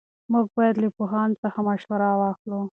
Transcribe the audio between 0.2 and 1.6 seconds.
موږ باید له پوهانو څخه